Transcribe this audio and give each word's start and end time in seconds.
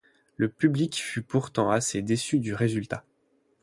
Le 0.35 0.49
public 0.49 0.95
fut 0.95 1.21
pourtant 1.21 1.69
assez 1.69 2.01
déçu 2.01 2.39
du 2.39 2.55
résultat. 2.55 3.05